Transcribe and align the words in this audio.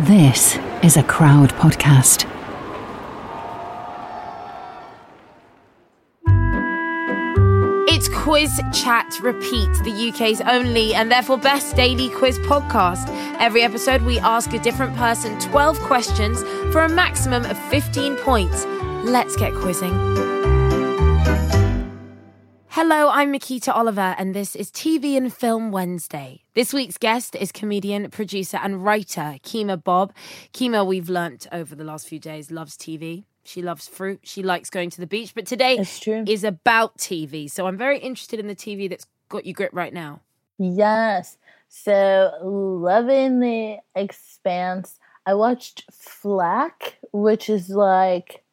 This 0.00 0.58
is 0.82 0.98
a 0.98 1.02
crowd 1.02 1.54
podcast. 1.54 2.30
It's 7.88 8.06
Quiz 8.08 8.60
Chat 8.74 9.18
Repeat, 9.22 9.70
the 9.84 10.12
UK's 10.12 10.42
only 10.42 10.92
and 10.92 11.10
therefore 11.10 11.38
best 11.38 11.76
daily 11.76 12.10
quiz 12.10 12.38
podcast. 12.40 13.08
Every 13.40 13.62
episode, 13.62 14.02
we 14.02 14.18
ask 14.18 14.52
a 14.52 14.58
different 14.58 14.94
person 14.96 15.40
12 15.40 15.78
questions 15.78 16.42
for 16.72 16.84
a 16.84 16.90
maximum 16.90 17.46
of 17.46 17.56
15 17.70 18.16
points. 18.16 18.66
Let's 19.02 19.34
get 19.34 19.54
quizzing. 19.54 20.35
Hello, 22.78 23.08
I'm 23.08 23.32
Makita 23.32 23.74
Oliver, 23.74 24.14
and 24.18 24.34
this 24.34 24.54
is 24.54 24.70
TV 24.70 25.16
and 25.16 25.32
Film 25.32 25.72
Wednesday. 25.72 26.42
This 26.52 26.74
week's 26.74 26.98
guest 26.98 27.34
is 27.34 27.50
comedian, 27.50 28.10
producer, 28.10 28.58
and 28.62 28.84
writer 28.84 29.38
Kemah 29.42 29.82
Bob. 29.82 30.12
Kemah, 30.52 30.86
we've 30.86 31.08
learnt 31.08 31.46
over 31.50 31.74
the 31.74 31.84
last 31.84 32.06
few 32.06 32.18
days, 32.18 32.50
loves 32.50 32.76
TV. 32.76 33.24
She 33.44 33.62
loves 33.62 33.88
fruit. 33.88 34.20
She 34.24 34.42
likes 34.42 34.68
going 34.68 34.90
to 34.90 35.00
the 35.00 35.06
beach. 35.06 35.34
But 35.34 35.46
today 35.46 35.78
is 36.28 36.44
about 36.44 36.98
TV. 36.98 37.50
So 37.50 37.66
I'm 37.66 37.78
very 37.78 37.98
interested 37.98 38.38
in 38.38 38.46
the 38.46 38.54
TV 38.54 38.90
that's 38.90 39.06
got 39.30 39.46
you 39.46 39.54
grip 39.54 39.70
right 39.72 39.94
now. 39.94 40.20
Yes. 40.58 41.38
So, 41.70 42.30
loving 42.42 43.40
the 43.40 43.78
expanse. 43.94 44.98
I 45.24 45.32
watched 45.32 45.86
Flack, 45.90 46.98
which 47.10 47.48
is 47.48 47.70
like 47.70 48.44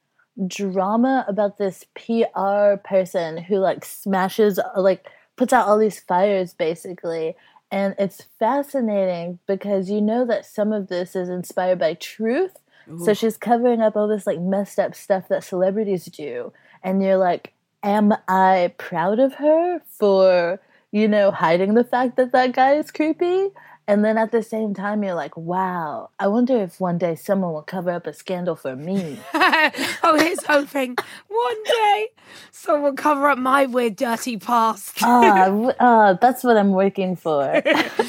drama 0.47 1.25
about 1.27 1.57
this 1.57 1.85
PR 1.95 2.77
person 2.83 3.37
who 3.37 3.57
like 3.57 3.85
smashes, 3.85 4.59
like 4.75 5.07
puts 5.35 5.53
out 5.53 5.67
all 5.67 5.77
these 5.77 5.99
fires 5.99 6.53
basically. 6.53 7.35
And 7.71 7.95
it's 7.97 8.23
fascinating 8.39 9.39
because 9.47 9.89
you 9.89 10.01
know 10.01 10.25
that 10.25 10.45
some 10.45 10.71
of 10.71 10.87
this 10.87 11.15
is 11.15 11.29
inspired 11.29 11.79
by 11.79 11.95
truth. 11.95 12.57
So 12.99 13.13
she's 13.13 13.37
covering 13.37 13.81
up 13.81 13.95
all 13.95 14.07
this 14.07 14.27
like 14.27 14.41
messed 14.41 14.77
up 14.77 14.93
stuff 14.93 15.29
that 15.29 15.43
celebrities 15.43 16.05
do. 16.05 16.51
And 16.83 17.01
you're 17.01 17.17
like, 17.17 17.53
am 17.81 18.13
I 18.27 18.73
proud 18.77 19.19
of 19.19 19.35
her 19.35 19.81
for, 19.87 20.59
you 20.91 21.07
know, 21.07 21.31
hiding 21.31 21.75
the 21.75 21.83
fact 21.83 22.17
that 22.17 22.31
that 22.33 22.53
guy 22.53 22.75
is 22.75 22.91
creepy? 22.91 23.49
And 23.87 24.03
then 24.05 24.17
at 24.17 24.31
the 24.31 24.41
same 24.41 24.73
time, 24.73 25.03
you're 25.03 25.13
like, 25.13 25.35
wow, 25.35 26.09
I 26.17 26.27
wonder 26.27 26.57
if 26.57 26.79
one 26.79 26.97
day 26.97 27.15
someone 27.15 27.51
will 27.51 27.63
cover 27.63 27.91
up 27.91 28.07
a 28.07 28.13
scandal 28.13 28.55
for 28.55 28.75
me. 28.77 29.19
oh, 29.33 30.15
here's 30.17 30.43
hoping 30.45 30.95
one 31.27 31.63
day 31.63 32.07
someone 32.51 32.83
will 32.83 32.93
cover 32.93 33.27
up 33.27 33.37
my 33.37 33.65
weird, 33.65 33.97
dirty 33.97 34.37
past. 34.37 34.99
ah, 35.03 35.45
w- 35.45 35.73
ah, 35.81 36.13
that's 36.21 36.45
what 36.45 36.55
I'm 36.55 36.71
working 36.71 37.17
for. 37.17 37.61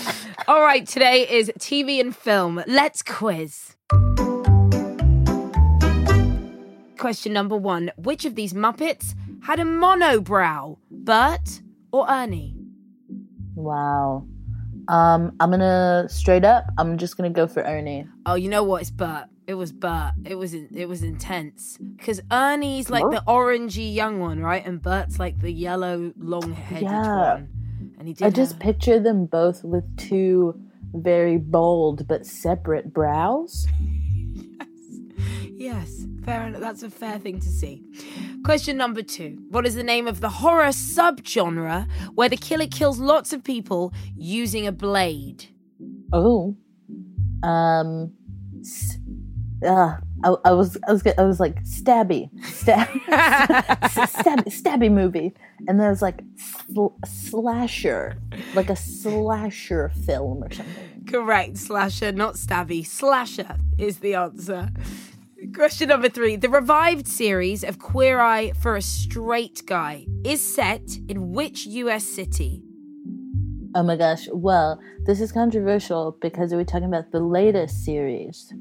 All 0.49 0.63
right, 0.63 0.87
today 0.87 1.29
is 1.29 1.51
TV 1.59 2.01
and 2.01 2.15
film. 2.15 2.63
Let's 2.69 3.03
quiz. 3.03 3.75
Question 6.99 7.33
number 7.33 7.57
one 7.57 7.91
Which 7.97 8.25
of 8.25 8.37
these 8.37 8.53
Muppets 8.53 9.15
had 9.43 9.59
a 9.59 9.65
monobrow? 9.65 10.79
Bert 10.91 11.63
or 11.93 12.09
Ernie? 12.09 12.55
wow. 13.57 14.27
Um, 14.89 15.35
I'm 15.41 15.51
gonna 15.51 16.07
straight 16.09 16.45
up. 16.45 16.65
I'm 16.79 16.99
just 16.99 17.17
gonna 17.17 17.31
go 17.31 17.47
for 17.47 17.63
Ernie. 17.63 18.07
Oh, 18.27 18.35
you 18.35 18.49
know 18.49 18.63
what? 18.65 18.83
It's 18.83 18.91
Bert. 18.91 19.25
It 19.47 19.55
was 19.55 19.73
Bert. 19.73 20.13
It 20.25 20.37
was 20.37 20.55
it 20.55 20.87
was 20.89 21.03
intense 21.03 21.79
because 21.97 22.21
Ernie's 22.31 22.91
like 22.91 23.05
the 23.11 23.23
orangey 23.27 23.95
young 23.95 24.19
one, 24.21 24.41
right? 24.41 24.65
And 24.65 24.81
Bert's 24.83 25.19
like 25.19 25.39
the 25.41 25.51
yellow, 25.53 26.13
long-headed 26.19 26.83
Yeah. 26.83 27.35
one. 27.35 27.49
And 27.99 28.09
he 28.09 28.15
did. 28.15 28.27
I 28.27 28.31
just 28.31 28.53
have- 28.53 28.61
picture 28.61 28.99
them 29.01 29.27
both 29.27 29.63
with 29.65 29.85
two 29.97 30.59
very 30.95 31.39
bold 31.39 32.07
but 32.07 32.25
separate 32.27 32.93
brows. 32.93 33.67
Yes, 35.57 36.07
fair 36.25 36.47
enough. 36.47 36.61
That's 36.61 36.83
a 36.83 36.91
fair 36.91 37.19
thing 37.19 37.41
to 37.41 37.49
see. 37.49 37.83
Question 38.45 38.77
number 38.77 39.03
two. 39.03 39.39
What 39.51 39.67
is 39.67 39.75
the 39.75 39.85
name 39.85 40.09
of 40.09 40.21
the 40.21 40.29
horror 40.29 40.69
subgenre 40.69 41.89
where 42.15 42.29
the 42.29 42.37
killer 42.37 42.67
kills 42.67 42.99
lots 42.99 43.33
of 43.33 43.45
people 43.45 43.93
using 44.17 44.67
a 44.67 44.73
blade? 44.73 45.47
Oh, 46.13 46.57
um, 47.43 48.13
uh, 49.65 49.97
I, 50.25 50.35
I 50.45 50.53
was, 50.53 50.79
I 50.89 50.93
was, 50.93 51.03
I 51.19 51.23
was 51.23 51.41
like 51.41 51.63
stabby, 51.65 52.31
stab, 52.45 52.89
stabby, 53.09 54.47
stabby 54.47 54.91
movie, 54.91 55.35
and 55.69 55.79
then 55.79 55.93
it's 55.93 56.03
like 56.03 56.23
sl- 56.37 56.97
slasher, 57.05 58.17
like 58.55 58.71
a 58.71 58.77
slasher 58.77 59.91
film 60.07 60.43
or 60.43 60.53
something. 60.53 61.05
Correct, 61.07 61.59
slasher, 61.59 62.13
not 62.13 62.35
stabby. 62.35 62.87
Slasher 62.87 63.57
is 63.79 63.99
the 63.99 64.15
answer. 64.15 64.71
Question 65.55 65.89
number 65.89 66.09
three. 66.09 66.35
The 66.35 66.49
revived 66.49 67.07
series 67.07 67.63
of 67.63 67.79
Queer 67.79 68.19
Eye 68.19 68.51
for 68.61 68.75
a 68.75 68.83
Straight 68.83 69.63
Guy 69.65 70.05
is 70.25 70.43
set 70.43 70.83
in 71.09 71.31
which 71.31 71.65
US 71.67 72.03
city? 72.05 72.61
Oh 73.73 73.85
my 73.85 73.97
gosh! 73.97 74.27
Well, 74.33 74.81
this 75.07 75.21
is 75.21 75.31
controversial 75.31 76.19
because 76.21 76.53
we're 76.53 76.65
talking 76.65 76.89
about 76.89 77.13
the 77.13 77.21
latest 77.21 77.85
series, 77.85 78.53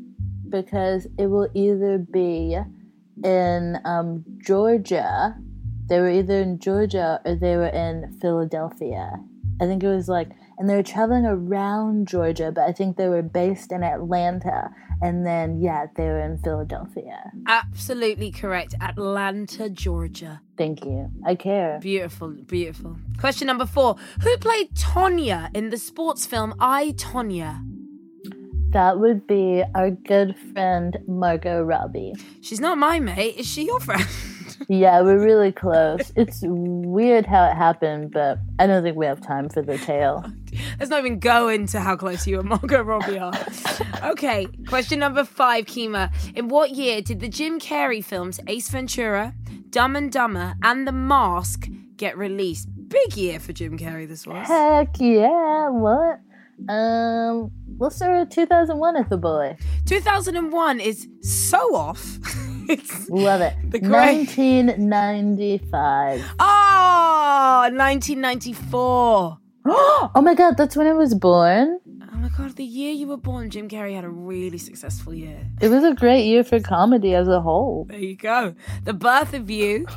because 0.49 1.07
it 1.17 1.27
will 1.27 1.49
either 1.55 1.97
be 1.97 2.59
in 3.23 3.77
um, 3.85 4.23
Georgia. 4.37 5.35
They 5.89 5.99
were 5.99 6.11
either 6.11 6.41
in 6.41 6.59
Georgia 6.59 7.19
or 7.25 7.33
they 7.33 7.55
were 7.55 7.73
in 7.73 8.19
Philadelphia. 8.21 9.13
I 9.59 9.65
think 9.65 9.83
it 9.83 9.87
was 9.87 10.09
like, 10.09 10.29
and 10.57 10.69
they 10.69 10.75
were 10.75 10.83
traveling 10.83 11.25
around 11.25 12.07
Georgia, 12.07 12.51
but 12.51 12.63
I 12.63 12.71
think 12.71 12.97
they 12.97 13.07
were 13.07 13.21
based 13.21 13.71
in 13.71 13.83
Atlanta, 13.83 14.69
and 15.01 15.25
then 15.25 15.59
yeah, 15.59 15.87
they 15.95 16.05
were 16.05 16.21
in 16.21 16.37
Philadelphia. 16.37 17.31
Absolutely 17.47 18.31
correct. 18.31 18.75
Atlanta, 18.81 19.69
Georgia. 19.69 20.41
Thank 20.57 20.85
you. 20.85 21.09
I 21.25 21.35
care. 21.35 21.79
Beautiful, 21.81 22.29
beautiful. 22.29 22.97
Question 23.19 23.47
number 23.47 23.65
four. 23.65 23.95
Who 24.21 24.37
played 24.37 24.73
Tonya 24.75 25.49
in 25.55 25.69
the 25.69 25.77
sports 25.77 26.25
film 26.25 26.53
I, 26.59 26.91
Tonya? 26.97 27.63
That 28.71 28.99
would 28.99 29.27
be 29.27 29.63
our 29.75 29.91
good 29.91 30.35
friend 30.51 30.97
Margot 31.07 31.61
Robbie. 31.61 32.13
She's 32.41 32.59
not 32.59 32.77
my 32.77 32.99
mate. 32.99 33.37
Is 33.37 33.47
she 33.47 33.65
your 33.65 33.79
friend? 33.79 34.07
Yeah, 34.67 35.01
we're 35.01 35.23
really 35.23 35.51
close. 35.51 36.11
It's 36.15 36.41
weird 36.43 37.25
how 37.25 37.49
it 37.49 37.55
happened, 37.55 38.11
but 38.11 38.39
I 38.59 38.67
don't 38.67 38.83
think 38.83 38.97
we 38.97 39.05
have 39.05 39.21
time 39.21 39.49
for 39.49 39.61
the 39.61 39.77
tale. 39.77 40.25
Let's 40.79 40.89
not 40.89 40.99
even 40.99 41.19
go 41.19 41.47
into 41.49 41.79
how 41.79 41.95
close 41.95 42.27
you 42.27 42.39
and 42.39 42.49
Margot 42.49 42.81
Robbie 42.83 43.17
are. 43.17 43.33
Okay, 44.03 44.47
question 44.67 44.99
number 44.99 45.23
five, 45.23 45.65
Kemah. 45.65 46.13
In 46.35 46.47
what 46.47 46.71
year 46.71 47.01
did 47.01 47.19
the 47.19 47.29
Jim 47.29 47.59
Carrey 47.59 48.03
films 48.03 48.39
Ace 48.47 48.69
Ventura, 48.69 49.33
Dumb 49.69 49.95
and 49.95 50.11
Dumber, 50.11 50.55
and 50.61 50.87
The 50.87 50.91
Mask 50.91 51.67
get 51.97 52.17
released? 52.17 52.67
Big 52.87 53.15
year 53.17 53.39
for 53.39 53.53
Jim 53.53 53.77
Carrey, 53.77 54.07
this 54.07 54.27
was. 54.27 54.47
Heck 54.47 54.99
yeah, 54.99 55.69
what? 55.69 56.19
Um, 56.69 57.51
let's 57.77 57.95
start 57.95 58.19
with 58.19 58.29
2001 58.29 58.97
at 58.97 59.09
the 59.09 59.17
boy. 59.17 59.57
2001 59.85 60.79
is 60.79 61.07
so 61.21 61.75
off. 61.75 62.17
Love 63.09 63.41
it. 63.41 63.53
The 63.69 63.79
great- 63.79 64.27
1995. 64.37 66.21
oh, 66.39 67.69
1994. 67.71 69.37
oh 69.65 70.11
my 70.21 70.35
god, 70.35 70.57
that's 70.57 70.75
when 70.75 70.87
I 70.87 70.93
was 70.93 71.15
born. 71.15 71.79
Oh 72.01 72.17
my 72.17 72.29
god, 72.37 72.55
the 72.55 72.65
year 72.65 72.91
you 72.91 73.07
were 73.07 73.17
born, 73.17 73.49
Jim 73.49 73.69
Carrey 73.69 73.95
had 73.95 74.03
a 74.03 74.09
really 74.09 74.57
successful 74.57 75.13
year. 75.13 75.39
It 75.61 75.69
was 75.69 75.83
a 75.83 75.93
great 75.93 76.25
year 76.25 76.43
for 76.43 76.59
comedy 76.59 77.15
as 77.15 77.27
a 77.27 77.39
whole. 77.41 77.85
There 77.89 77.97
you 77.97 78.15
go. 78.15 78.55
The 78.83 78.93
birth 78.93 79.33
of 79.33 79.49
you, 79.49 79.87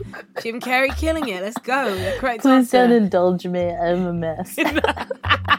Jim 0.42 0.60
Carrey 0.60 0.96
killing 0.96 1.28
it. 1.28 1.42
Let's 1.42 1.58
go. 1.58 1.96
Correct 2.18 2.42
Please 2.42 2.70
don't 2.70 2.92
indulge 2.92 3.46
me. 3.46 3.70
I'm 3.70 4.06
a 4.06 4.12
mess. 4.12 4.56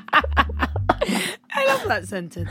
Love 1.77 1.87
that 1.87 2.07
sentence. 2.07 2.49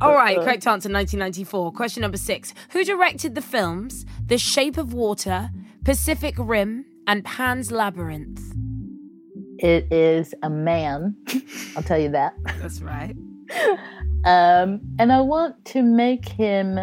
All 0.00 0.14
right, 0.14 0.36
correct 0.36 0.66
answer 0.66 0.90
1994. 0.90 1.72
Question 1.72 2.00
number 2.02 2.16
six. 2.16 2.52
Who 2.70 2.84
directed 2.84 3.34
the 3.34 3.42
films 3.42 4.04
The 4.26 4.38
Shape 4.38 4.76
of 4.76 4.92
Water, 4.92 5.50
Pacific 5.84 6.34
Rim, 6.38 6.84
and 7.06 7.24
Pan's 7.24 7.70
Labyrinth? 7.70 8.40
It 9.58 9.90
is 9.92 10.34
a 10.42 10.50
man. 10.50 11.16
I'll 11.76 11.82
tell 11.82 11.98
you 11.98 12.10
that. 12.10 12.34
That's 12.60 12.82
right. 12.82 13.16
Um, 14.24 14.80
and 14.98 15.12
I 15.12 15.20
want 15.20 15.64
to 15.66 15.82
make 15.82 16.28
him 16.28 16.78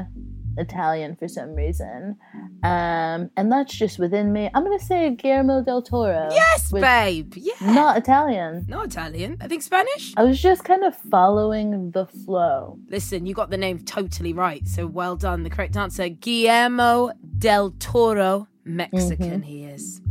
Italian 0.57 1.15
for 1.15 1.27
some 1.27 1.55
reason. 1.55 2.17
Um, 2.63 3.29
and 3.35 3.51
that's 3.51 3.73
just 3.73 3.99
within 3.99 4.31
me. 4.31 4.49
I'm 4.53 4.63
going 4.63 4.77
to 4.77 4.85
say 4.85 5.11
Guillermo 5.11 5.63
del 5.63 5.81
Toro. 5.81 6.29
Yes, 6.31 6.71
babe. 6.71 7.33
Yeah. 7.35 7.53
Not 7.61 7.97
Italian. 7.97 8.65
Not 8.67 8.87
Italian. 8.87 9.37
I 9.41 9.47
think 9.47 9.63
Spanish. 9.63 10.13
I 10.17 10.23
was 10.23 10.41
just 10.41 10.63
kind 10.63 10.83
of 10.83 10.95
following 10.95 11.91
the 11.91 12.05
flow. 12.05 12.77
Listen, 12.89 13.25
you 13.25 13.33
got 13.33 13.49
the 13.49 13.57
name 13.57 13.79
totally 13.79 14.33
right. 14.33 14.67
So 14.67 14.87
well 14.87 15.15
done. 15.15 15.43
The 15.43 15.49
correct 15.49 15.75
answer 15.75 16.09
Guillermo 16.09 17.11
del 17.37 17.71
Toro, 17.79 18.47
Mexican 18.63 19.41
he 19.41 19.65
is. 19.65 20.01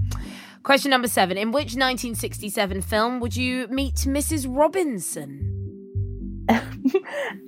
Question 0.62 0.91
number 0.91 1.09
seven. 1.09 1.37
In 1.37 1.50
which 1.50 1.75
1967 1.75 2.83
film 2.83 3.19
would 3.21 3.35
you 3.37 3.67
meet 3.69 3.97
Mrs. 3.97 4.47
Robinson? 4.49 5.62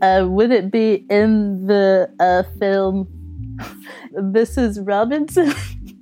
Uh, 0.02 0.26
would 0.28 0.50
it 0.50 0.70
be 0.70 1.04
in 1.08 1.66
the 1.66 2.10
uh, 2.20 2.42
film 2.58 3.08
Mrs. 4.12 4.86
Robinson? 4.86 5.52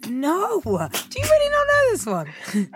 No. 0.09 0.61
Do 0.65 0.71
you 0.71 1.25
really 1.25 1.51
not 1.51 1.67
know 1.67 1.91
this 1.91 2.07
one? 2.07 2.27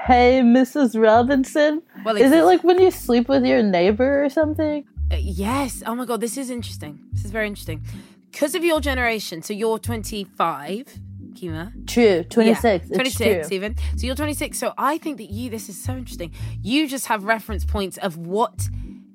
hey, 0.06 0.40
Mrs. 0.42 1.00
Robinson? 1.00 1.82
Well, 2.04 2.16
Is 2.16 2.32
it 2.32 2.44
like 2.44 2.62
when 2.62 2.80
you 2.80 2.90
sleep 2.90 3.28
with 3.28 3.44
your 3.44 3.62
neighbor 3.62 4.24
or 4.24 4.28
something? 4.30 4.84
Uh, 5.10 5.16
yes. 5.20 5.82
Oh 5.86 5.94
my 5.94 6.04
God, 6.04 6.20
this 6.20 6.36
is 6.36 6.50
interesting. 6.50 7.00
This 7.12 7.24
is 7.24 7.30
very 7.30 7.46
interesting. 7.46 7.82
Because 8.30 8.54
of 8.54 8.64
your 8.64 8.80
generation, 8.80 9.42
so 9.42 9.52
you're 9.52 9.78
25, 9.78 10.86
Kemah. 11.32 11.86
True, 11.88 12.22
26. 12.24 12.64
Yeah, 12.64 12.70
it's 12.72 12.88
26 12.88 13.48
true. 13.48 13.56
even. 13.56 13.76
So 13.96 14.06
you're 14.06 14.14
26. 14.14 14.58
So 14.58 14.72
I 14.78 14.98
think 14.98 15.18
that 15.18 15.30
you, 15.30 15.50
this 15.50 15.68
is 15.68 15.82
so 15.82 15.94
interesting. 15.96 16.32
You 16.62 16.86
just 16.88 17.06
have 17.06 17.24
reference 17.24 17.64
points 17.64 17.96
of 17.98 18.16
what 18.16 18.68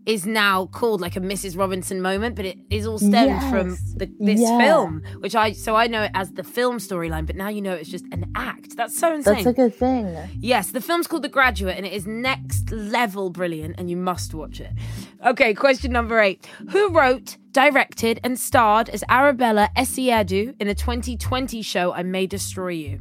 is 0.05 0.25
now 0.25 0.65
called 0.67 0.99
like 0.99 1.15
a 1.15 1.19
Mrs. 1.19 1.55
Robinson 1.57 2.01
moment, 2.01 2.35
but 2.35 2.43
it 2.45 2.57
is 2.71 2.87
all 2.87 2.97
stemmed 2.97 3.39
from 3.51 3.77
the, 3.95 4.11
this 4.19 4.39
Yeah. 4.41 4.57
film, 4.57 5.03
which 5.19 5.35
I, 5.35 5.51
so 5.51 5.75
I 5.75 5.85
know 5.87 6.03
it 6.03 6.11
as 6.15 6.31
the 6.31 6.43
film 6.43 6.79
storyline, 6.79 7.27
but 7.27 7.35
now 7.35 7.49
you 7.49 7.61
know 7.61 7.73
it's 7.73 7.89
just 7.89 8.05
an 8.11 8.31
act. 8.35 8.75
That's 8.77 8.97
so 8.97 9.13
insane. 9.13 9.35
That's 9.35 9.45
a 9.45 9.53
good 9.53 9.75
thing. 9.75 10.15
Yes, 10.39 10.71
the 10.71 10.81
film's 10.81 11.05
called 11.05 11.21
The 11.23 11.29
Graduate 11.29 11.77
and 11.77 11.85
it 11.85 11.93
is 11.93 12.07
next 12.07 12.71
level 12.71 13.29
brilliant 13.29 13.75
and 13.77 13.89
you 13.91 13.97
must 13.97 14.33
watch 14.33 14.59
it. 14.59 14.71
Okay, 15.25 15.53
question 15.53 15.91
number 15.91 16.19
eight. 16.19 16.47
Who 16.71 16.89
wrote, 16.89 17.37
directed, 17.51 18.19
and 18.23 18.39
starred 18.39 18.89
as 18.89 19.03
Arabella 19.07 19.69
Essiedu 19.77 20.55
in 20.59 20.67
a 20.67 20.73
2020 20.73 21.61
show 21.61 21.93
I 21.93 22.01
May 22.01 22.25
Destroy 22.25 22.69
You? 22.69 22.99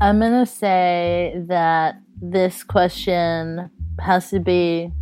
I'm 0.00 0.20
to 0.20 0.44
say 0.46 1.34
that 1.48 2.00
this 2.20 2.62
question 2.62 3.70
has 3.98 4.30
to 4.30 4.40
be 4.40 4.92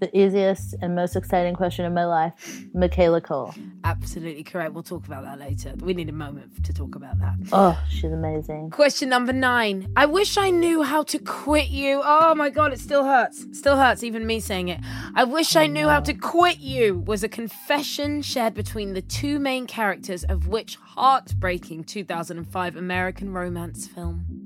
the 0.00 0.16
easiest 0.16 0.74
and 0.80 0.94
most 0.94 1.16
exciting 1.16 1.54
question 1.54 1.84
of 1.84 1.92
my 1.92 2.04
life. 2.04 2.64
Michaela 2.74 3.20
Coel. 3.20 3.54
Absolutely 3.84 4.42
correct. 4.42 4.72
We'll 4.72 4.82
talk 4.82 5.06
about 5.06 5.24
that 5.24 5.38
later. 5.38 5.74
We 5.80 5.94
need 5.94 6.08
a 6.08 6.12
moment 6.12 6.64
to 6.64 6.72
talk 6.72 6.94
about 6.94 7.18
that. 7.20 7.34
Oh, 7.52 7.78
she's 7.88 8.12
amazing. 8.12 8.70
Question 8.70 9.08
number 9.08 9.32
nine. 9.32 9.92
I 9.96 10.06
wish 10.06 10.36
I 10.36 10.50
knew 10.50 10.82
how 10.82 11.02
to 11.04 11.18
quit 11.18 11.68
you. 11.68 12.00
Oh 12.04 12.34
my 12.34 12.50
god, 12.50 12.72
it 12.72 12.80
still 12.80 13.04
hurts. 13.04 13.42
It 13.42 13.56
still 13.56 13.76
hurts, 13.76 14.02
even 14.02 14.26
me 14.26 14.40
saying 14.40 14.68
it. 14.68 14.80
I 15.14 15.24
wish 15.24 15.56
I 15.56 15.66
knew 15.66 15.88
how 15.88 16.00
to 16.00 16.14
quit 16.14 16.58
you 16.58 16.98
was 17.06 17.22
a 17.22 17.28
confession 17.28 18.22
shared 18.22 18.54
between 18.54 18.94
the 18.94 19.02
two 19.02 19.38
main 19.38 19.66
characters 19.66 20.24
of 20.24 20.48
which 20.48 20.76
heartbreaking 20.76 21.84
2005 21.84 22.76
American 22.76 23.32
romance 23.32 23.86
film? 23.86 24.43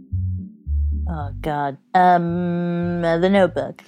Oh, 1.09 1.31
God. 1.41 1.79
Um, 1.95 3.01
The 3.03 3.29
Notebook. 3.31 3.83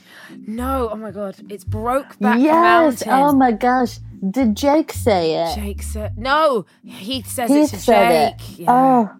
No, 0.46 0.88
oh 0.90 0.96
my 0.96 1.10
god, 1.10 1.36
it's 1.48 1.64
Brokeback 1.64 2.40
yes. 2.40 3.04
Mountain. 3.04 3.08
Oh, 3.10 3.32
my 3.32 3.52
gosh. 3.52 3.98
Did 4.30 4.56
Jake 4.56 4.92
say 4.92 5.34
it? 5.34 5.54
Jake 5.54 5.82
said 5.82 6.18
no. 6.18 6.66
Heath 6.84 7.26
says 7.26 7.50
Heath 7.50 7.72
it 7.72 7.76
to 7.76 7.82
said 7.82 8.36
Jake. 8.38 8.50
it. 8.50 8.58
Yeah. 8.60 8.72
Oh. 8.72 9.19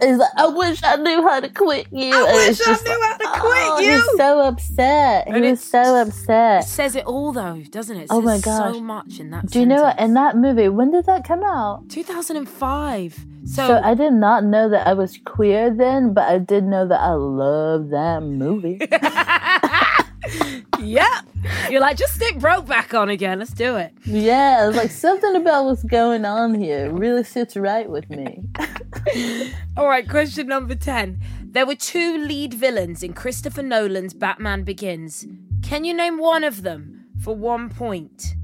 It's 0.00 0.18
like, 0.18 0.30
I 0.36 0.46
wish 0.46 0.80
I 0.82 0.96
knew 0.96 1.22
how 1.26 1.40
to 1.40 1.48
quit 1.48 1.86
you. 1.92 2.12
I 2.14 2.18
And 2.28 2.48
wish 2.48 2.60
I 2.66 2.70
knew 2.84 3.00
like, 3.00 3.10
how 3.10 3.16
to 3.34 3.40
quit 3.40 3.62
oh, 3.62 3.78
you. 3.80 3.90
He's 3.92 4.16
so 4.16 4.40
upset. 4.40 5.26
He 5.28 5.32
And 5.34 5.42
was 5.42 5.52
it's- 5.52 5.64
so 5.64 5.96
It 5.96 6.08
upset. 6.08 6.64
says 6.64 6.96
it 6.96 7.04
all 7.06 7.32
though, 7.32 7.62
doesn't 7.70 7.96
it? 7.96 8.02
It 8.02 8.06
Oh 8.10 8.20
my 8.20 8.38
says 8.38 8.44
so 8.74 8.80
much 8.80 9.18
in 9.20 9.30
that. 9.30 9.46
Do 9.46 9.60
you 9.60 9.66
know 9.66 9.82
what? 9.82 9.98
In 9.98 10.14
that 10.14 10.36
movie, 10.36 10.68
when 10.68 10.90
did 10.90 11.06
that 11.06 11.24
come 11.26 11.42
out? 11.44 11.88
2005. 11.88 13.26
So, 13.44 13.66
So 13.66 13.80
I 13.82 13.94
did 13.94 14.12
not 14.12 14.44
know 14.44 14.68
that 14.68 14.86
I 14.86 14.92
was 14.94 15.18
queer 15.24 15.68
then, 15.74 16.12
but 16.14 16.28
I 16.28 16.38
did 16.38 16.62
know 16.64 16.86
that 16.86 17.00
I 17.00 17.12
loved 17.14 17.90
that 17.92 18.22
movie. 18.22 18.78
yeah. 20.80 21.20
You're 21.68 21.80
like, 21.80 21.96
just 21.96 22.14
stick 22.14 22.36
Brokeback 22.36 22.96
on 22.98 23.08
again. 23.08 23.40
Let's 23.40 23.52
do 23.52 23.76
it. 23.76 23.92
yeah, 24.04 24.68
it's 24.68 24.76
like 24.76 24.90
something 24.92 25.34
about 25.34 25.64
what's 25.64 25.82
going 25.82 26.24
on 26.24 26.54
here 26.54 26.90
really 26.90 27.24
sits 27.24 27.56
right 27.56 27.88
with 27.90 28.08
me. 28.10 28.44
All 29.76 29.86
right, 29.88 30.08
question 30.08 30.46
number 30.48 30.74
10. 30.74 31.20
There 31.44 31.66
were 31.66 31.74
two 31.74 32.18
lead 32.18 32.54
villains 32.54 33.02
in 33.02 33.12
Christopher 33.12 33.62
Nolan's 33.62 34.14
Batman 34.14 34.62
Begins. 34.64 35.26
Can 35.62 35.84
you 35.84 35.94
name 35.94 36.18
one 36.18 36.44
of 36.44 36.62
them 36.62 37.06
for 37.22 37.34
one 37.36 37.68
point? 37.68 38.34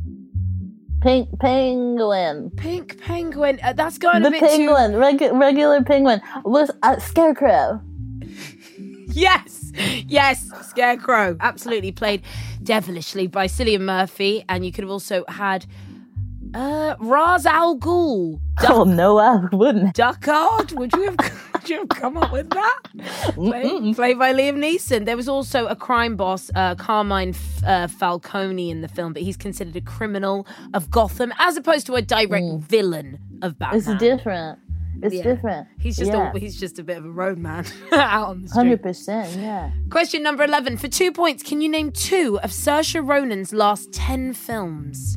Pink 1.00 1.28
penguin. 1.38 2.50
Pink 2.56 3.00
Penguin. 3.00 3.60
Uh, 3.62 3.72
that's 3.72 3.99
going 3.99 4.16
a 4.16 4.25
The 4.25 4.31
bit 4.32 4.40
penguin, 4.40 4.93
regu- 4.93 5.38
regular 5.40 5.82
penguin, 5.84 6.20
was 6.44 6.70
uh, 6.82 6.99
scarecrow. 6.99 7.81
Yes. 9.11 9.72
Yes. 10.06 10.49
Scarecrow. 10.69 11.37
Absolutely 11.40 11.90
played 11.93 12.22
devilishly 12.62 13.26
by 13.26 13.46
Cillian 13.46 13.81
Murphy. 13.81 14.44
And 14.49 14.64
you 14.66 14.70
could 14.70 14.84
have 14.84 14.90
also 14.90 15.25
had 15.28 15.64
uh, 16.55 16.95
Ra's 17.00 17.47
al 17.47 17.77
Ghul. 17.79 18.41
Oh 18.69 18.85
no, 18.85 19.19
I 19.19 19.47
wouldn't. 19.53 19.95
Duckard? 19.95 20.73
Would 20.73 20.93
you 20.95 21.03
have, 21.05 21.17
would 21.55 21.69
you 21.71 21.79
have 21.79 21.89
come 21.91 22.17
up 22.17 22.33
with 22.33 22.50
that? 22.50 22.79
Play, 23.35 23.95
played 23.95 24.19
by 24.19 24.33
Liam 24.33 24.56
Neeson. 24.56 25.05
There 25.05 25.17
was 25.17 25.29
also 25.29 25.67
a 25.67 25.77
crime 25.77 26.17
boss, 26.17 26.50
uh, 26.55 26.75
Carmine 26.75 27.31
F- 27.31 27.65
uh, 27.65 27.87
Falcone, 27.89 28.71
in 28.71 28.81
the 28.81 28.89
film, 28.89 29.12
but 29.12 29.23
he's 29.23 29.37
considered 29.37 29.77
a 29.77 29.81
criminal 29.81 30.47
of 30.75 30.91
Gotham 30.91 31.33
as 31.39 31.56
opposed 31.56 31.87
to 31.87 31.95
a 31.95 32.03
direct 32.03 32.47
villain 32.62 33.19
of 33.43 33.59
Batman. 33.59 33.79
It's 33.79 33.99
different. 34.00 34.59
It's 35.00 35.15
Yeah. 35.15 35.23
different. 35.23 35.69
He's 35.79 35.97
just 35.97 36.11
yeah. 36.11 36.33
a, 36.35 36.39
he's 36.39 36.59
just 36.59 36.81
a 36.81 36.83
bit 36.83 36.97
of 36.99 37.05
a 37.05 37.11
road 37.11 37.39
man 37.39 37.65
out 37.93 38.31
on 38.31 38.43
the 38.43 38.49
street. 38.49 38.59
Hundred 38.59 38.83
percent, 38.83 39.37
yeah. 39.37 39.71
Question 39.91 40.25
number 40.25 40.43
eleven 40.43 40.77
for 40.77 40.89
two 40.89 41.12
points. 41.12 41.45
Can 41.45 41.61
you 41.61 41.69
name 41.69 41.93
two 41.93 42.41
of 42.43 42.50
Saoirse 42.50 43.06
Ronan's 43.06 43.53
last 43.53 43.93
ten 43.93 44.33
films? 44.33 45.17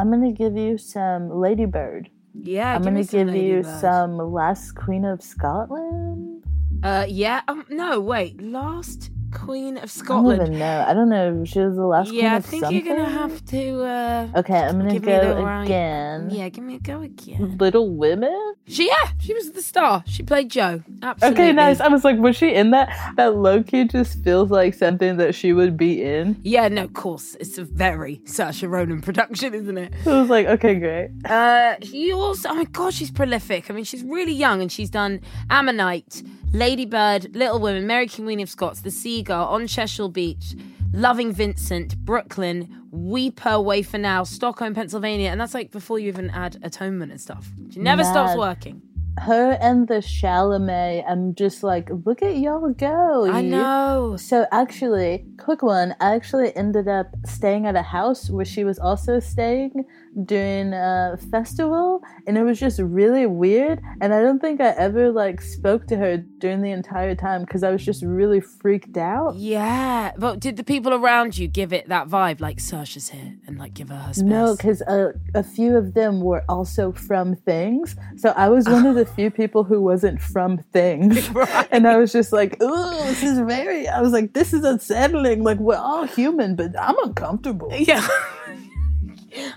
I'm 0.00 0.10
gonna 0.10 0.32
give 0.32 0.56
you 0.56 0.78
some 0.78 1.28
Ladybird. 1.28 2.08
Yeah, 2.32 2.74
I'm 2.74 2.82
gonna 2.82 3.04
give 3.04 3.28
you 3.28 3.56
Ladybird. 3.62 3.80
some 3.80 4.16
Last 4.16 4.74
Queen 4.74 5.04
of 5.04 5.22
Scotland. 5.22 6.42
Uh, 6.82 7.04
yeah. 7.06 7.42
Um, 7.48 7.66
no, 7.68 8.00
wait. 8.00 8.40
Last 8.40 9.10
Queen 9.32 9.76
of 9.76 9.78
I 9.78 9.80
don't 9.82 9.88
Scotland. 9.88 10.42
even 10.42 10.58
know. 10.58 10.84
I 10.86 10.94
don't 10.94 11.08
know 11.08 11.44
she 11.44 11.60
was 11.60 11.76
the 11.76 11.86
last 11.86 12.08
queen 12.08 12.20
Yeah, 12.22 12.36
I 12.36 12.40
think 12.40 12.64
something. 12.64 12.84
you're 12.86 12.96
gonna 12.96 13.08
have 13.08 13.44
to. 13.46 13.82
Uh, 13.84 14.28
Okay, 14.36 14.54
I'm 14.58 14.78
gonna 14.78 14.92
give 14.92 15.04
me 15.04 15.12
the 15.12 15.20
go 15.20 15.60
again. 15.62 16.30
Yeah, 16.30 16.48
give 16.48 16.64
me 16.64 16.76
a 16.76 16.78
go 16.78 17.02
again. 17.02 17.56
Little 17.58 17.90
Women. 17.94 18.54
She, 18.66 18.86
yeah, 18.88 19.10
she 19.20 19.34
was 19.34 19.52
the 19.52 19.62
star. 19.62 20.02
She 20.06 20.22
played 20.22 20.50
Jo. 20.50 20.82
Absolutely. 21.02 21.42
Okay, 21.44 21.52
nice. 21.52 21.80
I 21.80 21.88
was 21.88 22.04
like, 22.04 22.18
was 22.18 22.36
she 22.36 22.54
in 22.54 22.70
that? 22.70 22.88
That 23.16 23.36
low 23.36 23.62
key 23.62 23.84
just 23.84 24.22
feels 24.22 24.50
like 24.50 24.74
something 24.74 25.16
that 25.16 25.34
she 25.34 25.52
would 25.52 25.76
be 25.76 26.02
in. 26.02 26.36
Yeah, 26.42 26.68
no, 26.68 26.84
of 26.84 26.92
course. 26.92 27.36
It's 27.40 27.58
a 27.58 27.64
very 27.64 28.18
Saoirse 28.24 28.68
Ronan 28.68 29.00
production, 29.00 29.54
isn't 29.54 29.78
it? 29.78 29.92
I 30.06 30.20
was 30.20 30.30
like, 30.30 30.46
okay, 30.46 30.74
great. 30.76 31.10
Uh, 31.24 31.74
she 31.82 32.12
also, 32.12 32.48
oh 32.50 32.54
my 32.54 32.64
god, 32.64 32.94
she's 32.94 33.10
prolific. 33.10 33.70
I 33.70 33.74
mean, 33.74 33.84
she's 33.84 34.02
really 34.04 34.32
young 34.32 34.60
and 34.62 34.70
she's 34.70 34.90
done 34.90 35.20
Ammonite, 35.50 36.22
Lady 36.52 36.84
Bird, 36.84 37.34
Little 37.36 37.60
Women, 37.60 37.86
Mary 37.86 38.08
Queen 38.08 38.40
of 38.40 38.50
Scots, 38.50 38.80
The 38.80 38.90
Seagull, 38.90 39.46
On 39.48 39.66
Chesil 39.66 40.12
Beach, 40.12 40.56
Loving 40.92 41.32
Vincent, 41.32 41.96
Brooklyn, 41.98 42.86
Weep 42.90 43.38
Her 43.40 43.52
Away 43.52 43.82
for 43.82 43.98
Now, 43.98 44.24
Stockholm, 44.24 44.74
Pennsylvania, 44.74 45.30
and 45.30 45.40
that's 45.40 45.54
like 45.54 45.70
before 45.70 46.00
you 46.00 46.08
even 46.08 46.28
add 46.30 46.58
atonement 46.62 47.12
and 47.12 47.20
stuff. 47.20 47.48
She 47.72 47.78
never 47.78 48.02
stops 48.02 48.36
working. 48.36 48.82
Her 49.20 49.58
and 49.60 49.86
the 49.86 49.96
Chalamet, 49.96 51.04
I'm 51.06 51.34
just 51.34 51.62
like, 51.62 51.90
look 52.06 52.22
at 52.22 52.36
y'all 52.36 52.70
go. 52.70 53.30
I 53.30 53.42
know. 53.42 54.16
So 54.16 54.46
actually, 54.50 55.26
quick 55.38 55.62
one. 55.62 55.94
I 56.00 56.14
actually 56.14 56.56
ended 56.56 56.88
up 56.88 57.08
staying 57.26 57.66
at 57.66 57.76
a 57.76 57.82
house 57.82 58.30
where 58.30 58.46
she 58.46 58.64
was 58.64 58.78
also 58.78 59.20
staying 59.20 59.84
during 60.24 60.72
a 60.72 61.18
festival, 61.30 62.02
and 62.26 62.36
it 62.38 62.42
was 62.44 62.58
just 62.58 62.78
really 62.80 63.26
weird. 63.26 63.80
And 64.00 64.14
I 64.14 64.22
don't 64.22 64.40
think 64.40 64.60
I 64.60 64.70
ever 64.70 65.10
like 65.10 65.40
spoke 65.42 65.86
to 65.88 65.96
her 65.96 66.16
during 66.16 66.62
the 66.62 66.70
entire 66.70 67.14
time 67.14 67.42
because 67.42 67.62
I 67.62 67.70
was 67.70 67.84
just 67.84 68.02
really 68.02 68.40
freaked 68.40 68.96
out. 68.96 69.34
Yeah, 69.36 70.12
but 70.16 70.40
did 70.40 70.56
the 70.56 70.64
people 70.64 70.94
around 70.94 71.36
you 71.36 71.46
give 71.46 71.72
it 71.72 71.88
that 71.88 72.08
vibe, 72.08 72.40
like 72.40 72.58
Saoirse's 72.58 73.10
here, 73.10 73.36
and 73.46 73.58
like 73.58 73.74
give 73.74 73.90
her 73.90 73.96
her 73.96 74.14
space? 74.14 74.24
No, 74.24 74.56
because 74.56 74.80
a, 74.82 75.12
a 75.34 75.42
few 75.42 75.76
of 75.76 75.94
them 75.94 76.20
were 76.20 76.44
also 76.48 76.92
from 76.92 77.36
things. 77.36 77.96
So 78.16 78.30
I 78.30 78.48
was 78.48 78.66
one 78.66 78.86
of 78.86 78.94
the 78.94 79.09
few 79.14 79.30
people 79.30 79.64
who 79.64 79.80
wasn't 79.80 80.20
from 80.20 80.58
things. 80.72 81.30
And 81.72 81.86
I 81.86 81.96
was 81.96 82.12
just 82.12 82.32
like, 82.32 82.60
ooh, 82.62 82.90
this 83.04 83.22
is 83.22 83.38
very, 83.38 83.86
I 83.86 84.00
was 84.00 84.12
like, 84.12 84.32
this 84.32 84.52
is 84.52 84.64
unsettling. 84.64 85.44
Like, 85.44 85.58
we're 85.58 85.76
all 85.76 86.04
human, 86.04 86.56
but 86.56 86.78
I'm 86.78 86.96
uncomfortable. 87.04 87.70
Yeah. 87.72 88.06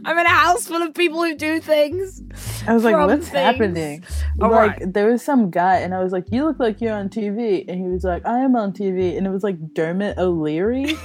I'm 0.06 0.18
in 0.18 0.26
a 0.26 0.30
house 0.30 0.68
full 0.68 0.82
of 0.82 0.94
people 0.94 1.24
who 1.24 1.36
do 1.36 1.60
things. 1.60 2.22
I 2.68 2.74
was 2.74 2.84
like, 2.84 2.96
what's 2.96 3.28
things. 3.28 3.30
happening? 3.30 4.04
All 4.42 4.52
like, 4.52 4.80
right. 4.80 4.94
there 4.94 5.08
was 5.08 5.24
some 5.24 5.50
guy, 5.50 5.78
and 5.78 5.96
I 5.96 6.04
was 6.04 6.12
like, 6.12 6.26
you 6.32 6.46
look 6.46 6.60
like 6.60 6.80
you're 6.80 6.94
on 6.94 7.10
TV. 7.10 7.66
And 7.68 7.82
he 7.82 7.88
was 7.88 8.04
like, 8.04 8.26
I 8.26 8.40
am 8.40 8.56
on 8.56 8.72
TV. 8.74 9.18
And 9.18 9.26
it 9.26 9.32
was 9.32 9.44
like 9.44 9.74
Dermot 9.74 10.18
O'Leary. 10.18 10.86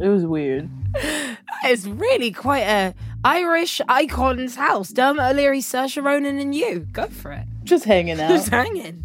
it 0.00 0.08
was 0.08 0.24
weird. 0.24 0.70
It's 1.64 1.86
really 1.86 2.30
quite 2.30 2.62
a 2.62 2.94
Irish 3.24 3.80
icon's 3.88 4.54
house. 4.54 4.90
Dermot 4.90 5.32
O'Leary, 5.32 5.60
Saoirse 5.60 6.02
Ronan, 6.02 6.38
and 6.38 6.54
you. 6.54 6.86
Go 6.92 7.06
for 7.06 7.32
it. 7.32 7.44
Just 7.64 7.84
hanging 7.84 8.20
out. 8.20 8.30
Just 8.30 8.48
hanging. 8.48 9.04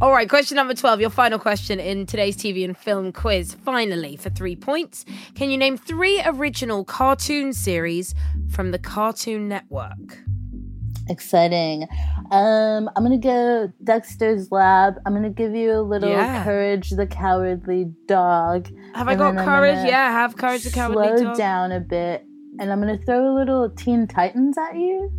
All 0.00 0.12
right, 0.12 0.28
question 0.28 0.56
number 0.56 0.74
12, 0.74 1.00
your 1.00 1.08
final 1.10 1.38
question 1.38 1.80
in 1.80 2.04
today's 2.04 2.36
TV 2.36 2.64
and 2.66 2.76
film 2.76 3.12
quiz. 3.12 3.54
Finally, 3.54 4.16
for 4.16 4.28
three 4.28 4.54
points, 4.54 5.06
can 5.34 5.50
you 5.50 5.56
name 5.56 5.78
three 5.78 6.20
original 6.26 6.84
cartoon 6.84 7.54
series 7.54 8.14
from 8.50 8.72
the 8.72 8.78
Cartoon 8.78 9.48
Network? 9.48 10.18
Exciting. 11.08 11.84
Um, 12.30 12.90
I'm 12.94 13.04
gonna 13.04 13.16
go 13.16 13.72
Dexter's 13.84 14.50
Lab. 14.50 14.96
I'm 15.06 15.14
gonna 15.14 15.30
give 15.30 15.54
you 15.54 15.72
a 15.72 15.80
little 15.80 16.10
Yeah. 16.10 16.44
Courage 16.44 16.90
the 16.90 17.06
Cowardly 17.06 17.86
Dog. 18.06 18.68
Have 18.94 19.06
I 19.08 19.12
And 19.12 19.18
got 19.20 19.30
then 19.36 19.38
I'm 19.38 19.44
courage? 19.46 19.76
gonna 19.76 19.88
Yeah, 19.88 20.10
have 20.12 20.36
courage 20.36 20.64
the 20.64 20.70
cowardly 20.72 21.16
Slow 21.16 21.24
dog. 21.28 21.36
down 21.38 21.72
a 21.72 21.80
bit, 21.80 22.26
and 22.58 22.72
I'm 22.72 22.80
gonna 22.80 22.98
throw 22.98 23.32
a 23.32 23.34
little 23.34 23.70
Teen 23.70 24.06
Titans 24.06 24.56
at 24.58 24.76
you. 24.76 25.10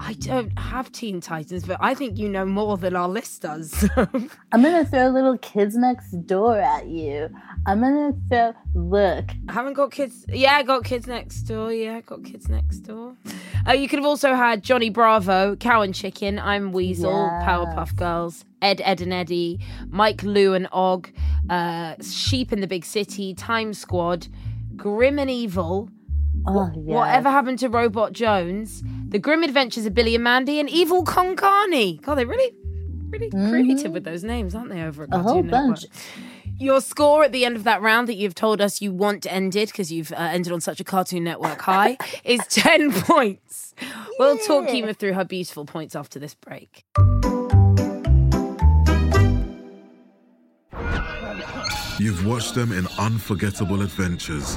I 0.00 0.14
don't 0.14 0.58
have 0.58 0.90
Teen 0.90 1.20
Titans, 1.20 1.64
but 1.64 1.76
I 1.80 1.94
think 1.94 2.18
you 2.18 2.28
know 2.28 2.44
more 2.44 2.76
than 2.76 2.96
our 2.96 3.08
list 3.08 3.42
does. 3.42 3.88
I'm 3.96 4.62
gonna 4.62 4.84
throw 4.84 5.08
a 5.08 5.12
little 5.12 5.38
Kids 5.38 5.76
Next 5.76 6.10
Door 6.26 6.58
at 6.58 6.86
you. 6.88 7.28
I'm 7.64 7.80
gonna 7.80 8.12
throw. 8.28 8.54
Look, 8.74 9.30
I 9.48 9.52
haven't 9.52 9.74
got 9.74 9.92
kids. 9.92 10.26
Yeah, 10.28 10.56
I 10.56 10.64
got 10.64 10.82
kids 10.84 11.06
next 11.06 11.42
door. 11.42 11.72
Yeah, 11.72 11.96
I 11.96 12.00
got 12.00 12.24
kids 12.24 12.48
next 12.48 12.80
door. 12.80 13.14
Uh, 13.68 13.72
you 13.72 13.88
could 13.88 14.00
have 14.00 14.04
also 14.06 14.34
had 14.34 14.64
Johnny 14.64 14.90
Bravo, 14.90 15.54
Cow 15.56 15.82
and 15.82 15.94
Chicken, 15.94 16.40
I'm 16.40 16.72
Weasel, 16.72 17.10
Yes. 17.12 17.44
Powerpuff 17.48 17.94
Girls, 17.96 18.44
Ed, 18.60 18.82
Edd 18.84 19.00
and 19.00 19.12
Eddy, 19.12 19.60
Mike, 19.88 20.22
Lou 20.24 20.54
and 20.54 20.66
Og, 20.72 21.08
uh, 21.48 21.94
Sheep 22.02 22.52
in 22.52 22.60
the 22.60 22.66
Big 22.66 22.84
City, 22.84 23.32
Time 23.32 23.72
Squad, 23.72 24.26
Grim 24.76 25.18
and 25.20 25.30
Evil, 25.30 25.88
oh 26.46 26.70
yeah. 26.74 26.94
Whatever 26.94 27.30
Happened 27.30 27.58
to 27.60 27.68
Robot 27.68 28.12
Jones, 28.12 28.82
The 29.08 29.18
Grim 29.18 29.42
Adventures 29.42 29.86
of 29.86 29.94
Billy 29.94 30.14
and 30.14 30.24
Mandy, 30.24 30.60
and 30.60 30.68
Evil 30.68 31.02
Con 31.02 31.36
Carne. 31.36 31.96
God, 31.98 32.14
they're 32.16 32.26
really, 32.26 32.52
really 33.10 33.30
creative 33.30 33.92
with 33.92 34.04
those 34.04 34.24
names, 34.24 34.54
aren't 34.54 34.70
they? 34.70 34.82
Over 34.82 35.04
at 35.04 35.10
Mm-hmm. 35.10 35.20
A 35.20 35.22
whole 35.22 35.42
Network? 35.42 35.66
bunch. 35.80 35.84
Your 36.56 36.80
score 36.80 37.24
at 37.24 37.32
the 37.32 37.44
end 37.44 37.56
of 37.56 37.64
that 37.64 37.82
round 37.82 38.06
that 38.08 38.14
you've 38.14 38.34
told 38.36 38.60
us 38.60 38.80
you 38.80 38.92
want 38.92 39.26
ended 39.28 39.68
because 39.68 39.90
you've 39.90 40.12
uh, 40.12 40.16
ended 40.16 40.52
on 40.52 40.60
such 40.60 40.78
a 40.78 40.84
Cartoon 40.84 41.24
Network 41.24 41.60
high 41.60 41.96
is 42.24 42.40
10 42.48 42.92
points. 42.92 43.74
We'll 44.20 44.38
talk 44.38 44.68
Kemah 44.68 44.96
through 44.96 45.14
her 45.14 45.24
beautiful 45.24 45.64
points 45.64 45.96
after 45.96 46.20
this 46.20 46.34
break. 46.34 46.84
You've 51.98 52.26
watched 52.26 52.54
them 52.54 52.72
in 52.72 52.86
unforgettable 52.98 53.80
adventures, 53.82 54.56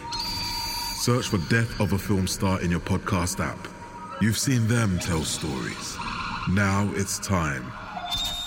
Search 1.01 1.29
for 1.29 1.39
Death 1.49 1.79
of 1.81 1.93
a 1.93 1.97
Film 1.97 2.27
Star 2.27 2.61
in 2.61 2.69
your 2.69 2.79
podcast 2.79 3.43
app. 3.43 3.67
You've 4.21 4.37
seen 4.37 4.67
them 4.67 4.99
tell 4.99 5.23
stories. 5.23 5.97
Now 6.51 6.91
it's 6.93 7.17
time 7.17 7.65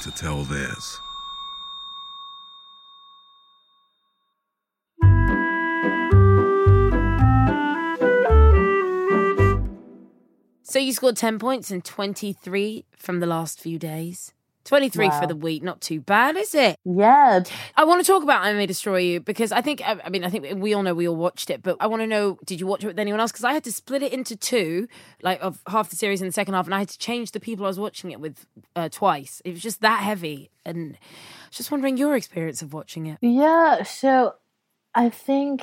to 0.02 0.12
tell 0.12 0.44
theirs. 0.44 1.00
So 10.62 10.78
you 10.78 10.92
scored 10.92 11.16
10 11.16 11.40
points 11.40 11.72
and 11.72 11.84
23 11.84 12.84
from 12.96 13.18
the 13.18 13.26
last 13.26 13.60
few 13.60 13.80
days. 13.80 14.33
23 14.64 15.10
for 15.10 15.26
the 15.26 15.36
week, 15.36 15.62
not 15.62 15.80
too 15.80 16.00
bad, 16.00 16.36
is 16.36 16.54
it? 16.54 16.78
Yeah, 16.84 17.42
I 17.76 17.84
want 17.84 18.04
to 18.04 18.10
talk 18.10 18.22
about 18.22 18.42
I 18.42 18.52
May 18.52 18.66
Destroy 18.66 18.98
You 18.98 19.20
because 19.20 19.52
I 19.52 19.60
think, 19.60 19.82
I 19.84 20.08
mean, 20.08 20.24
I 20.24 20.30
think 20.30 20.46
we 20.56 20.74
all 20.74 20.82
know 20.82 20.94
we 20.94 21.08
all 21.08 21.16
watched 21.16 21.50
it, 21.50 21.62
but 21.62 21.76
I 21.80 21.86
want 21.86 22.02
to 22.02 22.06
know 22.06 22.38
did 22.44 22.60
you 22.60 22.66
watch 22.66 22.82
it 22.82 22.88
with 22.88 22.98
anyone 22.98 23.20
else? 23.20 23.32
Because 23.32 23.44
I 23.44 23.52
had 23.52 23.64
to 23.64 23.72
split 23.72 24.02
it 24.02 24.12
into 24.12 24.36
two, 24.36 24.88
like 25.22 25.40
of 25.42 25.60
half 25.68 25.90
the 25.90 25.96
series 25.96 26.20
in 26.20 26.26
the 26.28 26.32
second 26.32 26.54
half, 26.54 26.66
and 26.66 26.74
I 26.74 26.78
had 26.80 26.88
to 26.88 26.98
change 26.98 27.32
the 27.32 27.40
people 27.40 27.64
I 27.66 27.68
was 27.68 27.78
watching 27.78 28.10
it 28.10 28.20
with 28.20 28.46
uh, 28.74 28.88
twice. 28.88 29.42
It 29.44 29.50
was 29.52 29.62
just 29.62 29.80
that 29.80 30.02
heavy. 30.02 30.50
And 30.66 30.96
just 31.50 31.70
wondering 31.70 31.96
your 31.96 32.16
experience 32.16 32.62
of 32.62 32.72
watching 32.72 33.06
it. 33.06 33.18
Yeah, 33.20 33.82
so 33.82 34.34
I 34.94 35.10
think 35.10 35.62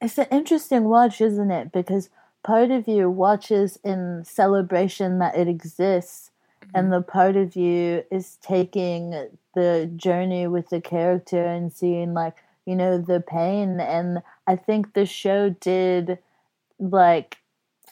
it's 0.00 0.18
an 0.18 0.26
interesting 0.30 0.84
watch, 0.84 1.20
isn't 1.20 1.50
it? 1.50 1.72
Because 1.72 2.10
part 2.42 2.70
of 2.70 2.86
you 2.86 3.08
watches 3.10 3.78
in 3.84 4.22
celebration 4.24 5.18
that 5.20 5.36
it 5.36 5.48
exists, 5.48 6.30
and 6.74 6.92
the 6.92 7.02
part 7.02 7.36
of 7.36 7.56
you 7.56 8.04
is 8.10 8.36
taking 8.42 9.28
the 9.54 9.90
journey 9.96 10.46
with 10.46 10.70
the 10.70 10.80
character 10.80 11.44
and 11.44 11.72
seeing, 11.72 12.14
like, 12.14 12.34
you 12.66 12.76
know, 12.76 12.98
the 12.98 13.20
pain. 13.20 13.80
And 13.80 14.22
I 14.46 14.56
think 14.56 14.94
the 14.94 15.06
show 15.06 15.50
did, 15.50 16.18
like, 16.78 17.38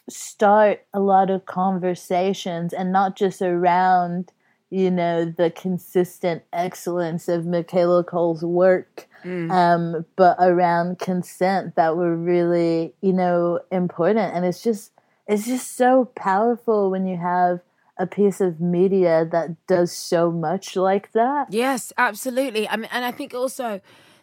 start 0.08 0.84
a 0.92 1.00
lot 1.00 1.30
of 1.30 1.46
conversations 1.46 2.72
and 2.72 2.92
not 2.92 3.16
just 3.16 3.40
around 3.40 4.32
you 4.70 4.90
know 4.90 5.24
the 5.24 5.50
consistent 5.50 6.42
excellence 6.52 7.28
of 7.28 7.46
Michaela 7.46 8.02
Coel's 8.02 8.42
work 8.44 9.06
um 9.50 10.04
but 10.16 10.36
around 10.40 10.98
consent 10.98 11.76
that 11.76 11.96
were 11.96 12.16
really 12.16 12.92
you 13.00 13.12
know 13.12 13.60
important. 13.70 14.34
And 14.34 14.44
it's 14.44 14.62
just 14.62 14.90
it's 15.26 15.46
just 15.46 15.76
so 15.76 16.06
powerful 16.16 16.90
when 16.90 17.06
you 17.06 17.16
have 17.16 17.60
a 17.98 18.06
piece 18.06 18.40
of 18.40 18.60
media 18.60 19.28
that 19.30 19.50
does 19.66 19.92
so 19.92 20.30
much 20.30 20.76
like 20.76 21.12
that 21.12 21.46
Yes, 21.50 21.92
absolutely. 21.98 22.68
I 22.68 22.76
mean, 22.76 22.88
and 22.92 23.04
I 23.04 23.10
think 23.12 23.34
also 23.34 23.80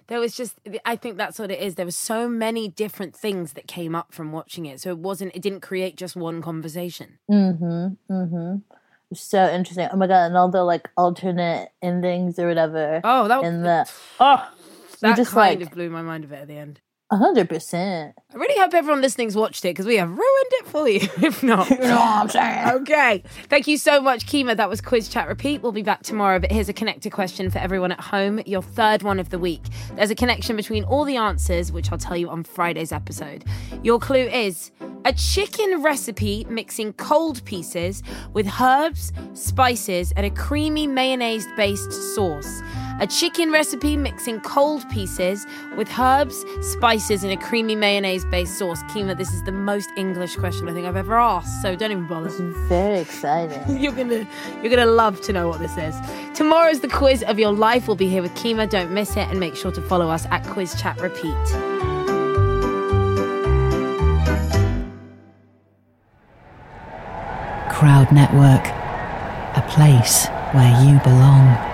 there 0.08 0.20
was 0.20 0.36
just 0.36 0.56
I 0.86 0.96
think 0.96 1.18
that's 1.18 1.38
what 1.38 1.52
it 1.52 1.60
is. 1.60 1.76
There 1.76 1.86
were 1.86 1.92
so 1.92 2.28
many 2.28 2.68
different 2.68 3.16
things 3.16 3.54
that 3.54 3.68
came 3.68 3.94
up 3.94 4.12
from 4.14 4.32
watching 4.32 4.66
it, 4.66 4.82
so 4.82 4.90
it 4.90 4.98
wasn't 4.98 5.36
it 5.36 5.42
didn't 5.42 5.62
create 5.62 5.96
just 5.98 6.16
one 6.16 6.42
conversation. 6.42 7.20
mm-hmm 7.30 7.88
mm-hmm 8.12 8.56
so 9.14 9.50
interesting 9.50 9.88
oh 9.92 9.98
my 9.98 10.06
god 10.06 10.26
and 10.28 10.38
all 10.38 10.50
the 10.50 10.64
like 10.64 10.88
alternate 10.96 11.70
endings 11.82 12.38
or 12.38 12.48
whatever 12.48 13.02
Oh, 13.04 13.28
that 13.28 13.44
and 13.44 13.66
the 13.66 13.90
oh 14.20 14.48
that 15.02 15.18
just 15.18 15.32
kind 15.32 15.60
like 15.60 15.68
of 15.68 15.74
blew 15.74 15.90
my 15.90 16.04
mind 16.04 16.26
a 16.26 16.28
bit 16.28 16.40
at 16.40 16.48
the 16.48 16.58
end. 16.58 16.80
A 17.12 17.18
hundred 17.18 17.50
percent 17.50 18.16
I 18.32 18.38
really 18.38 18.60
hope 18.60 18.76
everyone 18.76 19.02
listening's 19.02 19.36
watched 19.36 19.66
it 19.66 19.70
because 19.70 19.88
we 19.88 19.98
have 19.98 20.10
ruined 20.10 20.52
it 20.52 20.68
for 20.68 20.88
you. 20.88 21.00
if 21.26 21.42
not, 21.42 21.68
you 21.70 21.78
know 21.80 21.96
what 21.96 22.02
i'm 22.02 22.30
saying 22.30 22.70
okay. 22.82 23.24
Thank 23.48 23.68
you 23.68 23.78
so 23.78 24.00
much, 24.00 24.28
Kemah. 24.28 24.58
That 24.58 24.70
was 24.70 24.80
quiz 24.80 25.10
chat 25.10 25.28
repeat. 25.28 25.64
We'll 25.64 25.72
be 25.72 25.82
back 25.82 26.04
tomorrow. 26.04 26.38
But 26.38 26.52
here's 26.52 26.70
a 26.70 26.74
connected 26.74 27.12
question 27.12 27.50
for 27.50 27.58
everyone 27.58 27.92
at 27.92 28.00
home. 28.00 28.42
Your 28.46 28.62
third 28.62 29.02
one 29.02 29.20
of 29.20 29.32
the 29.32 29.40
week. 29.40 29.64
There's 29.96 30.12
a 30.12 30.16
connection 30.16 30.56
between 30.56 30.84
all 30.84 31.04
the 31.04 31.16
answers, 31.16 31.72
which 31.72 31.92
I'll 31.92 31.98
tell 31.98 32.16
you 32.16 32.30
on 32.30 32.44
Friday's 32.44 32.92
episode. 32.92 33.44
Your 33.82 33.98
clue 33.98 34.28
is 34.28 34.72
a 35.06 35.14
chicken 35.14 35.82
recipe 35.82 36.46
mixing 36.50 36.94
cold 36.94 37.44
pieces 37.46 38.04
with 38.34 38.48
herbs, 38.62 39.12
spices, 39.34 40.12
and 40.16 40.26
a 40.26 40.30
creamy 40.30 40.86
mayonnaise 40.86 41.48
based 41.56 41.92
sauce. 42.16 42.62
A 43.02 43.08
chicken 43.08 43.50
recipe 43.50 43.96
mixing 43.96 44.42
cold 44.42 44.88
pieces 44.90 45.48
with 45.78 45.90
herbs, 45.98 46.44
spices, 46.60 47.24
and 47.24 47.32
a 47.32 47.38
creamy 47.38 47.74
mayonnaise 47.74 48.26
based 48.26 48.58
sauce. 48.58 48.84
Kemah, 48.84 49.18
this 49.18 49.32
is 49.32 49.42
the 49.44 49.54
most 49.54 49.90
English 49.96 50.36
question 50.36 50.68
I 50.68 50.74
think 50.74 50.86
I've 50.86 50.98
ever 50.98 51.18
asked, 51.18 51.62
so 51.62 51.78
don't 51.78 51.92
even 51.92 52.08
bother. 52.08 52.30
very 52.68 53.00
exciting 53.00 53.78
You're 53.82 53.94
gonna 53.94 54.28
you're 54.62 54.70
gonna 54.70 54.86
love 54.86 55.22
to 55.22 55.34
know 55.34 55.48
what 55.48 55.60
this 55.60 55.78
is. 55.78 55.96
Tomorrow's 56.34 56.82
the 56.82 56.90
quiz 56.90 57.24
of 57.24 57.40
your 57.40 57.54
life. 57.54 57.88
We'll 57.88 57.96
be 57.96 58.10
here 58.10 58.22
with 58.22 58.34
Kemah. 58.34 58.70
Don't 58.70 58.92
miss 58.92 59.12
it, 59.12 59.30
and 59.30 59.40
make 59.40 59.56
sure 59.56 59.72
to 59.72 59.82
follow 59.82 60.10
us 60.10 60.26
at 60.26 60.44
Quiz 60.48 60.76
Chat 60.80 61.00
Repeat. 61.00 61.34
Crowd 67.72 68.12
Network, 68.12 68.68
a 69.56 69.66
place 69.70 70.28
where 70.52 70.84
you 70.84 71.00
belong. 71.00 71.69